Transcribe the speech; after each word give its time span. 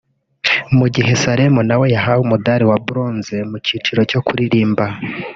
mu 0.77 0.87
gihe 0.95 1.11
Salem 1.23 1.55
nawe 1.69 1.85
yahawe 1.95 2.21
umudari 2.23 2.65
wa 2.69 2.77
Bronze 2.87 3.35
mu 3.51 3.57
kiciro 3.65 4.01
cyo 4.11 4.19
kuririmba 4.25 4.85